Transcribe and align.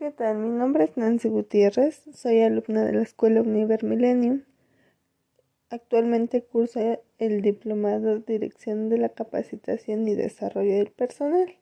¿Qué 0.00 0.10
tal? 0.12 0.38
Mi 0.38 0.48
nombre 0.48 0.84
es 0.84 0.96
Nancy 0.96 1.28
Gutiérrez, 1.28 2.04
soy 2.14 2.40
alumna 2.40 2.86
de 2.86 2.94
la 2.94 3.02
Escuela 3.02 3.42
Univer 3.42 3.84
Millennium. 3.84 4.44
Actualmente 5.68 6.42
curso 6.42 6.80
el 7.18 7.42
Diplomado 7.42 8.18
de 8.18 8.32
Dirección 8.32 8.88
de 8.88 8.96
la 8.96 9.10
Capacitación 9.10 10.08
y 10.08 10.14
Desarrollo 10.14 10.72
del 10.72 10.90
Personal. 10.90 11.54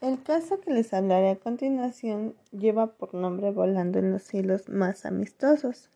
El 0.00 0.20
caso 0.24 0.60
que 0.60 0.72
les 0.72 0.92
hablaré 0.92 1.30
a 1.30 1.36
continuación 1.36 2.34
lleva 2.50 2.88
por 2.88 3.14
nombre 3.14 3.52
Volando 3.52 4.00
en 4.00 4.10
los 4.10 4.24
cielos 4.24 4.68
más 4.68 5.06
amistosos. 5.06 5.88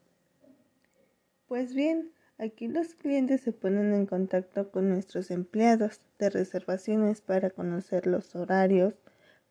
Pues 1.48 1.74
bien, 1.74 2.12
aquí 2.38 2.68
los 2.68 2.94
clientes 2.94 3.40
se 3.40 3.50
ponen 3.50 3.92
en 3.92 4.06
contacto 4.06 4.70
con 4.70 4.88
nuestros 4.88 5.32
empleados 5.32 6.00
de 6.20 6.30
reservaciones 6.30 7.22
para 7.22 7.50
conocer 7.50 8.06
los 8.06 8.36
horarios, 8.36 8.94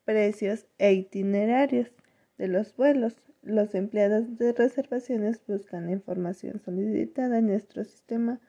precios 0.08 0.66
e 0.78 0.94
itinerarios 0.94 1.92
de 2.38 2.48
los 2.48 2.74
vuelos. 2.78 3.22
Los 3.42 3.76
empleados 3.76 4.38
de 4.38 4.54
reservaciones 4.54 5.42
buscan 5.46 5.88
la 5.88 5.92
información 5.92 6.62
solicitada 6.64 7.40
en 7.40 7.48
nuestro 7.48 7.84
sistema 7.84 8.40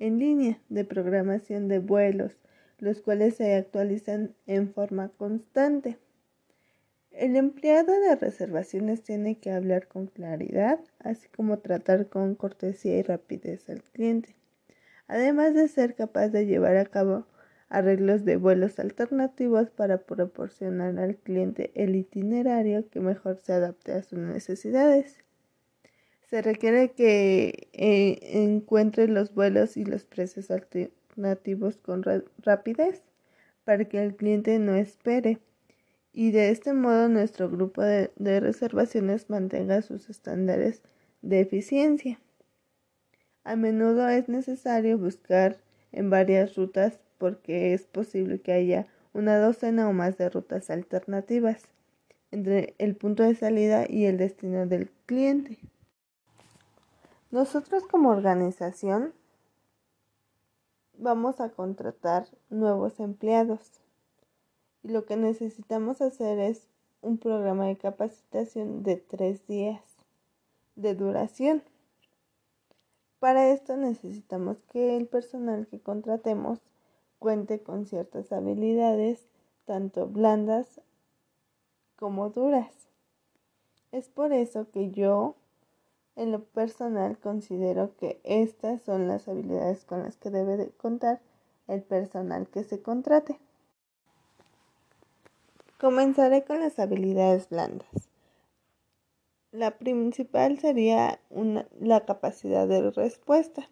en 0.00 0.18
línea 0.18 0.58
de 0.68 0.84
programación 0.84 1.68
de 1.68 1.78
vuelos, 1.78 2.32
los 2.78 3.00
cuales 3.00 3.36
se 3.36 3.54
actualizan 3.54 4.34
en 4.48 4.74
forma 4.74 5.08
constante. 5.10 5.98
El 7.12 7.36
empleado 7.36 7.92
de 7.92 8.16
reservaciones 8.16 9.04
tiene 9.04 9.38
que 9.38 9.52
hablar 9.52 9.86
con 9.86 10.08
claridad, 10.08 10.80
así 10.98 11.28
como 11.28 11.60
tratar 11.60 12.08
con 12.08 12.34
cortesía 12.34 12.98
y 12.98 13.02
rapidez 13.02 13.70
al 13.70 13.84
cliente, 13.84 14.34
además 15.06 15.54
de 15.54 15.68
ser 15.68 15.94
capaz 15.94 16.30
de 16.30 16.46
llevar 16.46 16.76
a 16.76 16.86
cabo 16.86 17.28
arreglos 17.74 18.24
de 18.24 18.36
vuelos 18.36 18.78
alternativos 18.78 19.70
para 19.70 19.98
proporcionar 19.98 20.98
al 20.98 21.16
cliente 21.16 21.72
el 21.74 21.96
itinerario 21.96 22.88
que 22.88 23.00
mejor 23.00 23.38
se 23.42 23.52
adapte 23.52 23.92
a 23.92 24.02
sus 24.02 24.18
necesidades. 24.18 25.18
Se 26.30 26.40
requiere 26.40 26.92
que 26.92 27.68
eh, 27.72 28.42
encuentre 28.44 29.08
los 29.08 29.34
vuelos 29.34 29.76
y 29.76 29.84
los 29.84 30.04
precios 30.04 30.50
alternativos 30.50 31.76
con 31.76 32.04
rapidez 32.38 33.02
para 33.64 33.84
que 33.86 34.02
el 34.02 34.14
cliente 34.14 34.58
no 34.58 34.74
espere 34.74 35.40
y 36.12 36.30
de 36.30 36.50
este 36.50 36.74
modo 36.74 37.08
nuestro 37.08 37.50
grupo 37.50 37.82
de 37.82 38.40
reservaciones 38.40 39.28
mantenga 39.30 39.82
sus 39.82 40.08
estándares 40.08 40.82
de 41.22 41.40
eficiencia. 41.40 42.20
A 43.42 43.56
menudo 43.56 44.08
es 44.08 44.28
necesario 44.28 44.96
buscar 44.96 45.58
en 45.90 46.10
varias 46.10 46.54
rutas 46.54 47.00
porque 47.24 47.72
es 47.72 47.86
posible 47.86 48.38
que 48.38 48.52
haya 48.52 48.86
una 49.14 49.38
docena 49.38 49.88
o 49.88 49.94
más 49.94 50.18
de 50.18 50.28
rutas 50.28 50.68
alternativas 50.68 51.62
entre 52.32 52.74
el 52.76 52.96
punto 52.96 53.22
de 53.22 53.34
salida 53.34 53.86
y 53.88 54.04
el 54.04 54.18
destino 54.18 54.66
del 54.66 54.90
cliente. 55.06 55.58
Nosotros 57.30 57.84
como 57.86 58.10
organización 58.10 59.14
vamos 60.98 61.40
a 61.40 61.48
contratar 61.48 62.26
nuevos 62.50 63.00
empleados 63.00 63.80
y 64.82 64.88
lo 64.88 65.06
que 65.06 65.16
necesitamos 65.16 66.02
hacer 66.02 66.38
es 66.38 66.66
un 67.00 67.16
programa 67.16 67.68
de 67.68 67.78
capacitación 67.78 68.82
de 68.82 68.96
tres 68.96 69.46
días 69.46 69.80
de 70.76 70.94
duración. 70.94 71.62
Para 73.18 73.50
esto 73.50 73.78
necesitamos 73.78 74.58
que 74.70 74.98
el 74.98 75.06
personal 75.06 75.66
que 75.68 75.80
contratemos 75.80 76.60
cuente 77.18 77.62
con 77.62 77.86
ciertas 77.86 78.32
habilidades, 78.32 79.26
tanto 79.64 80.06
blandas 80.06 80.80
como 81.96 82.30
duras. 82.30 82.70
Es 83.92 84.08
por 84.08 84.32
eso 84.32 84.70
que 84.70 84.90
yo, 84.90 85.36
en 86.16 86.32
lo 86.32 86.44
personal, 86.44 87.18
considero 87.18 87.96
que 87.96 88.20
estas 88.24 88.82
son 88.82 89.08
las 89.08 89.28
habilidades 89.28 89.84
con 89.84 90.02
las 90.02 90.16
que 90.16 90.30
debe 90.30 90.56
de 90.56 90.70
contar 90.70 91.20
el 91.68 91.82
personal 91.82 92.48
que 92.48 92.64
se 92.64 92.82
contrate. 92.82 93.38
Comenzaré 95.78 96.44
con 96.44 96.60
las 96.60 96.78
habilidades 96.78 97.48
blandas. 97.48 97.88
La 99.50 99.78
principal 99.78 100.58
sería 100.58 101.20
la 101.80 102.04
capacidad 102.04 102.66
de 102.66 102.90
respuesta 102.90 103.68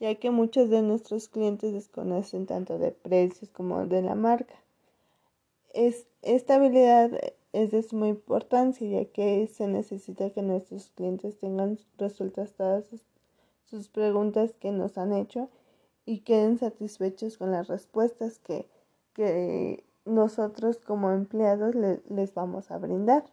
ya 0.00 0.14
que 0.16 0.30
muchos 0.30 0.70
de 0.70 0.82
nuestros 0.82 1.28
clientes 1.28 1.72
desconocen 1.72 2.46
tanto 2.46 2.78
de 2.78 2.92
precios 2.92 3.50
como 3.50 3.86
de 3.86 4.02
la 4.02 4.14
marca. 4.14 4.54
esta 5.72 6.54
habilidad 6.54 7.10
es 7.52 7.70
de 7.70 7.82
suma 7.82 8.08
importancia, 8.08 8.88
ya 8.88 9.04
que 9.06 9.46
se 9.46 9.66
necesita 9.66 10.30
que 10.30 10.42
nuestros 10.42 10.90
clientes 10.90 11.38
tengan 11.38 11.78
resueltas 11.98 12.52
todas 12.54 12.86
sus, 12.86 13.88
preguntas 13.88 14.54
que 14.60 14.70
nos 14.70 14.98
han 14.98 15.12
hecho 15.12 15.48
y 16.06 16.20
queden 16.20 16.58
satisfechos 16.58 17.38
con 17.38 17.50
las 17.50 17.66
respuestas 17.66 18.38
que, 18.38 18.68
nosotros 20.04 20.78
como 20.78 21.10
empleados 21.12 21.74
les 21.74 22.34
vamos 22.34 22.70
a 22.70 22.78
brindar. 22.78 23.24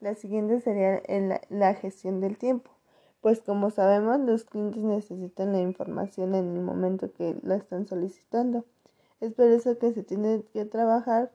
La 0.00 0.14
siguiente 0.14 0.60
sería 0.60 1.00
la 1.48 1.74
gestión 1.74 2.20
del 2.20 2.36
tiempo 2.36 2.77
pues 3.20 3.40
como 3.40 3.70
sabemos 3.70 4.20
los 4.20 4.44
clientes 4.44 4.82
necesitan 4.82 5.52
la 5.52 5.60
información 5.60 6.34
en 6.34 6.56
el 6.56 6.62
momento 6.62 7.12
que 7.12 7.36
la 7.42 7.56
están 7.56 7.86
solicitando. 7.86 8.64
Es 9.20 9.32
por 9.32 9.46
eso 9.46 9.78
que 9.78 9.92
se 9.92 10.02
tiene 10.02 10.44
que 10.52 10.64
trabajar 10.64 11.30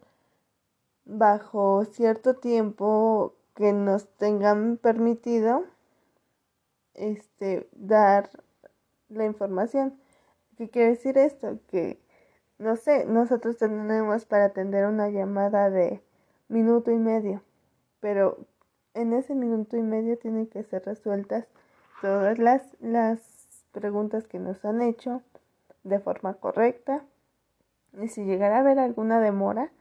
bajo 1.06 1.84
cierto 1.86 2.36
tiempo 2.36 3.34
que 3.56 3.74
nos 3.74 4.08
tengan 4.18 4.78
permitido 4.78 5.66
este 6.94 7.68
dar 7.74 8.30
la 9.10 9.26
información. 9.26 10.00
¿Qué 10.58 10.70
quiere 10.70 10.90
decir 10.90 11.18
esto? 11.18 11.60
Que 11.68 12.00
no 12.58 12.78
sé, 12.78 13.06
nosotros 13.06 13.58
tenemos 13.58 14.26
para 14.26 14.46
atender 14.46 14.86
una 14.86 15.10
llamada 15.10 15.70
de 15.70 16.02
minuto 16.48 16.92
y 16.92 16.98
medio, 16.98 17.42
pero 18.00 18.38
en 18.94 19.14
ese 19.14 19.36
minuto 19.36 19.76
y 19.76 19.82
medio 19.82 20.18
tienen 20.18 20.48
que 20.48 20.64
ser 20.64 20.86
resueltas 20.86 21.48
todas 22.04 22.38
las, 22.38 22.62
las 22.82 23.22
preguntas 23.72 24.28
que 24.28 24.38
nos 24.38 24.66
han 24.66 24.82
hecho 24.82 25.22
de 25.86 26.02
forma 26.02 26.34
correcta. 26.34 27.06
Y 27.94 28.10
si 28.10 28.26
llegara 28.26 28.58
a 28.58 28.60
haber 28.60 28.78
alguna 28.78 29.22
demora, 29.22 29.72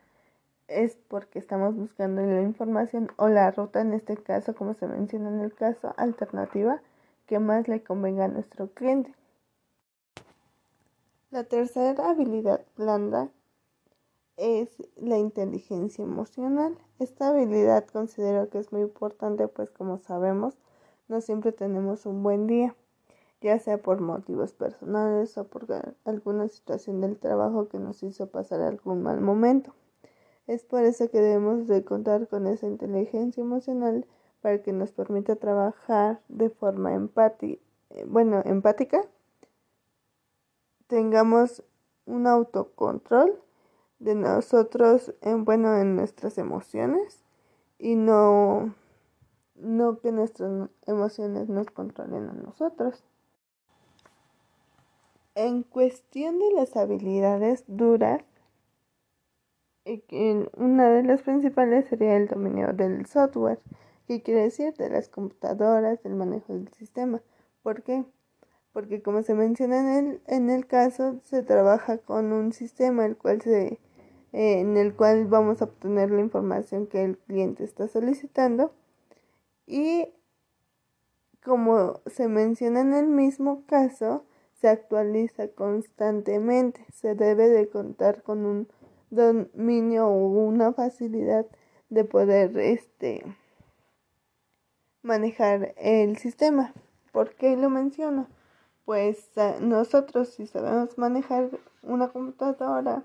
es 0.68 0.94
porque 1.08 1.40
estamos 1.40 1.74
buscando 1.74 2.22
la 2.22 2.42
información 2.42 3.10
o 3.16 3.28
la 3.28 3.50
ruta, 3.50 3.80
en 3.80 3.92
este 3.92 4.16
caso, 4.16 4.54
como 4.54 4.74
se 4.74 4.86
menciona 4.86 5.30
en 5.30 5.40
el 5.40 5.52
caso, 5.52 5.94
alternativa 5.96 6.80
que 7.26 7.40
más 7.40 7.66
le 7.66 7.82
convenga 7.82 8.26
a 8.26 8.28
nuestro 8.28 8.68
cliente. 8.68 9.12
La 11.32 11.42
tercera 11.42 12.08
habilidad 12.08 12.64
blanda 12.76 13.30
es 14.36 14.68
la 14.94 15.18
inteligencia 15.18 16.04
emocional. 16.04 16.78
Esta 17.00 17.30
habilidad 17.30 17.84
considero 17.86 18.48
que 18.48 18.58
es 18.58 18.70
muy 18.70 18.82
importante, 18.82 19.48
pues 19.48 19.70
como 19.70 19.98
sabemos, 19.98 20.56
no 21.08 21.20
siempre 21.20 21.52
tenemos 21.52 22.06
un 22.06 22.22
buen 22.22 22.46
día, 22.46 22.74
ya 23.40 23.58
sea 23.58 23.78
por 23.78 24.00
motivos 24.00 24.52
personales 24.52 25.36
o 25.36 25.46
por 25.46 25.66
alguna 26.04 26.48
situación 26.48 27.00
del 27.00 27.18
trabajo 27.18 27.68
que 27.68 27.78
nos 27.78 28.02
hizo 28.02 28.28
pasar 28.28 28.60
algún 28.60 29.02
mal 29.02 29.20
momento. 29.20 29.74
Es 30.46 30.64
por 30.64 30.84
eso 30.84 31.10
que 31.10 31.20
debemos 31.20 31.66
de 31.68 31.84
contar 31.84 32.28
con 32.28 32.46
esa 32.46 32.66
inteligencia 32.66 33.40
emocional 33.40 34.06
para 34.40 34.62
que 34.62 34.72
nos 34.72 34.92
permita 34.92 35.36
trabajar 35.36 36.20
de 36.28 36.50
forma 36.50 36.94
empática, 36.94 37.62
bueno, 38.06 38.42
empática, 38.44 39.02
tengamos 40.86 41.62
un 42.06 42.26
autocontrol 42.26 43.38
de 43.98 44.14
nosotros 44.14 45.14
en 45.20 45.44
bueno 45.44 45.76
en 45.76 45.94
nuestras 45.94 46.38
emociones 46.38 47.20
y 47.78 47.94
no 47.94 48.74
no 49.62 49.98
que 50.00 50.12
nuestras 50.12 50.68
emociones 50.86 51.48
nos 51.48 51.70
controlen 51.70 52.28
a 52.28 52.32
nosotros. 52.32 53.02
En 55.34 55.62
cuestión 55.62 56.38
de 56.38 56.52
las 56.52 56.76
habilidades 56.76 57.64
duras, 57.66 58.22
una 60.56 60.90
de 60.90 61.02
las 61.02 61.22
principales 61.22 61.86
sería 61.88 62.16
el 62.16 62.28
dominio 62.28 62.72
del 62.72 63.06
software, 63.06 63.58
que 64.06 64.22
quiere 64.22 64.42
decir 64.42 64.74
de 64.74 64.90
las 64.90 65.08
computadoras, 65.08 66.02
del 66.02 66.14
manejo 66.14 66.52
del 66.52 66.68
sistema. 66.74 67.22
¿Por 67.62 67.82
qué? 67.82 68.04
Porque 68.72 69.02
como 69.02 69.22
se 69.22 69.34
menciona 69.34 69.98
en 69.98 70.06
el, 70.06 70.20
en 70.26 70.50
el 70.50 70.66
caso, 70.66 71.18
se 71.24 71.42
trabaja 71.42 71.98
con 71.98 72.32
un 72.32 72.52
sistema 72.52 73.06
el 73.06 73.16
cual 73.16 73.40
se, 73.42 73.80
en 74.32 74.76
el 74.76 74.94
cual 74.94 75.26
vamos 75.26 75.62
a 75.62 75.64
obtener 75.64 76.10
la 76.10 76.20
información 76.20 76.86
que 76.86 77.04
el 77.04 77.18
cliente 77.18 77.64
está 77.64 77.88
solicitando 77.88 78.72
y 79.66 80.08
como 81.44 82.00
se 82.06 82.28
menciona 82.28 82.80
en 82.80 82.94
el 82.94 83.06
mismo 83.08 83.64
caso, 83.66 84.24
se 84.60 84.68
actualiza 84.68 85.48
constantemente. 85.48 86.86
Se 86.92 87.14
debe 87.14 87.48
de 87.48 87.68
contar 87.68 88.22
con 88.22 88.46
un 88.46 88.68
dominio 89.10 90.06
o 90.06 90.28
una 90.28 90.72
facilidad 90.72 91.46
de 91.90 92.04
poder 92.04 92.56
este 92.58 93.24
manejar 95.02 95.74
el 95.76 96.16
sistema. 96.16 96.72
¿Por 97.12 97.34
qué 97.34 97.56
lo 97.56 97.68
menciono? 97.68 98.28
Pues 98.84 99.30
nosotros 99.60 100.28
si 100.30 100.46
sabemos 100.46 100.96
manejar 100.96 101.50
una 101.82 102.08
computadora, 102.08 103.04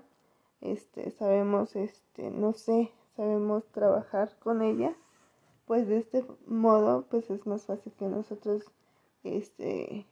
este 0.60 1.10
sabemos 1.10 1.76
este 1.76 2.30
no 2.30 2.52
sé, 2.52 2.92
sabemos 3.16 3.66
trabajar 3.72 4.36
con 4.38 4.62
ella, 4.62 4.94
pues 5.68 5.86
de 5.86 5.98
este 5.98 6.24
modo 6.46 7.06
pues 7.08 7.30
es 7.30 7.46
más 7.46 7.66
fácil 7.66 7.92
que 7.92 8.06
nosotros 8.06 8.64
este 9.22 10.06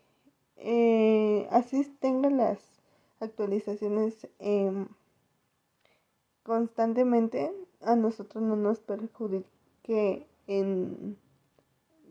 eh, 0.56 1.48
así 1.50 1.84
tengan 2.00 2.36
las 2.36 2.60
actualizaciones 3.18 4.28
em, 4.38 4.86
constantemente 6.44 7.52
a 7.80 7.96
nosotros 7.96 8.42
no 8.44 8.54
nos 8.54 8.78
perjudique 8.80 10.26
en 10.46 11.18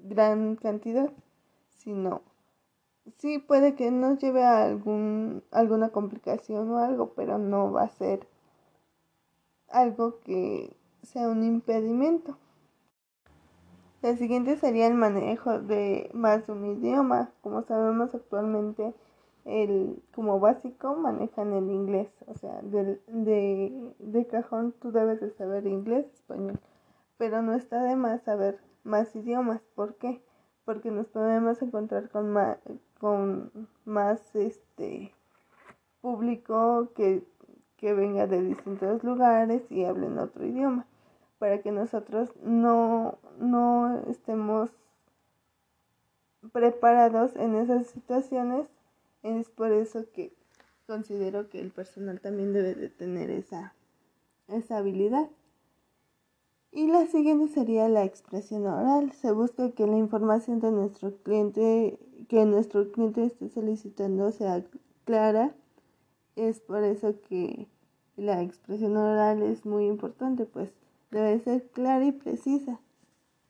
gran 0.04 0.56
cantidad, 0.56 1.12
sino 1.70 2.22
sí 3.18 3.40
puede 3.40 3.76
que 3.76 3.92
nos 3.92 4.20
lleve 4.20 4.44
a 4.44 4.66
algún, 4.66 5.44
alguna 5.52 5.90
complicación 5.90 6.70
o 6.72 6.78
algo, 6.78 7.14
pero 7.16 7.38
no 7.38 7.72
va 7.72 7.84
a 7.84 7.90
ser 7.90 8.28
algo 9.70 10.20
que 10.22 10.76
sea 11.04 11.30
un 11.30 11.44
impedimento. 11.44 12.38
La 14.06 14.16
siguiente 14.18 14.56
sería 14.58 14.86
el 14.86 14.94
manejo 14.94 15.58
de 15.58 16.12
más 16.14 16.46
de 16.46 16.54
un 16.54 16.64
idioma. 16.78 17.32
Como 17.42 17.64
sabemos 17.64 18.14
actualmente, 18.14 18.94
el, 19.46 20.00
como 20.14 20.40
básico 20.40 20.96
manejan 20.96 21.54
el 21.54 21.72
inglés. 21.72 22.12
O 22.28 22.36
sea, 22.36 22.62
de, 22.62 23.02
de, 23.08 23.96
de 23.98 24.28
cajón 24.28 24.76
tú 24.80 24.92
debes 24.92 25.22
de 25.22 25.32
saber 25.32 25.66
inglés, 25.66 26.06
español. 26.14 26.60
Pero 27.18 27.42
no 27.42 27.56
está 27.56 27.82
de 27.82 27.96
más 27.96 28.22
saber 28.22 28.60
más 28.84 29.16
idiomas. 29.16 29.62
¿Por 29.74 29.96
qué? 29.96 30.22
Porque 30.66 30.92
nos 30.92 31.08
podemos 31.08 31.60
encontrar 31.64 32.10
con 32.10 32.30
más, 32.30 32.60
con 33.00 33.68
más 33.86 34.36
este 34.36 35.16
público 36.02 36.90
que, 36.96 37.24
que 37.78 37.96
venga 37.96 38.28
de 38.28 38.40
distintos 38.40 39.04
lugares 39.04 39.64
y 39.72 39.84
hablen 39.84 40.20
otro 40.20 40.46
idioma 40.46 40.86
para 41.46 41.62
que 41.62 41.72
nosotros 41.72 42.32
no, 42.42 43.20
no 43.38 44.02
estemos 44.10 44.72
preparados 46.52 47.36
en 47.36 47.54
esas 47.54 47.86
situaciones. 47.86 48.66
Es 49.22 49.52
por 49.52 49.72
eso 49.72 50.06
que 50.12 50.34
considero 50.88 51.48
que 51.52 51.62
el 51.62 51.70
personal 51.70 52.20
también 52.20 52.52
debe 52.52 52.74
de 52.74 52.90
tener 52.90 53.30
esa, 53.30 53.76
esa 54.48 54.78
habilidad. 54.78 55.30
Y 56.72 56.88
la 56.88 57.06
siguiente 57.06 57.54
sería 57.54 57.88
la 57.90 58.06
expresión 58.06 58.66
oral. 58.66 59.12
Se 59.12 59.32
busca 59.32 59.70
que 59.70 59.86
la 59.86 59.98
información 59.98 60.60
de 60.62 60.72
nuestro 60.72 61.16
cliente, 61.18 62.00
que 62.28 62.44
nuestro 62.46 62.92
cliente 62.92 63.24
esté 63.24 63.50
solicitando 63.50 64.32
sea 64.32 64.64
clara. 65.04 65.54
Es 66.36 66.60
por 66.60 66.84
eso 66.84 67.14
que 67.30 67.68
la 68.18 68.42
expresión 68.42 68.98
oral 68.98 69.44
es 69.44 69.64
muy 69.64 69.86
importante, 69.86 70.46
pues 70.46 70.72
debe 71.12 71.40
ser 71.40 71.70
clara 71.70 72.06
y 72.06 72.12
precisa 72.12 72.80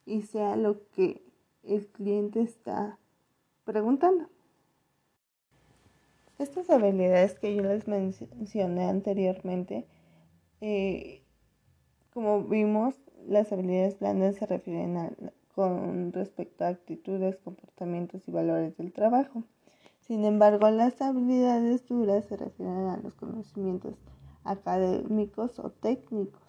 y 0.05 0.23
sea 0.23 0.55
lo 0.55 0.87
que 0.89 1.23
el 1.63 1.87
cliente 1.87 2.41
está 2.41 2.99
preguntando. 3.63 4.29
Estas 6.37 6.69
habilidades 6.69 7.39
que 7.39 7.55
yo 7.55 7.63
les 7.63 7.87
mencioné 7.87 8.85
anteriormente, 8.85 9.87
eh, 10.59 11.23
como 12.13 12.43
vimos, 12.43 12.95
las 13.27 13.51
habilidades 13.51 13.99
blandas 13.99 14.35
se 14.35 14.45
refieren 14.45 14.97
con 15.55 16.11
respecto 16.11 16.65
a 16.65 16.69
actitudes, 16.69 17.37
comportamientos 17.37 18.27
y 18.27 18.31
valores 18.31 18.75
del 18.77 18.91
trabajo. 18.91 19.43
Sin 20.01 20.25
embargo, 20.25 20.69
las 20.69 21.01
habilidades 21.01 21.87
duras 21.87 22.25
se 22.25 22.37
refieren 22.37 22.87
a 22.87 22.97
los 22.97 23.15
conocimientos 23.15 23.95
académicos 24.43 25.57
o 25.57 25.71
técnicos. 25.71 26.44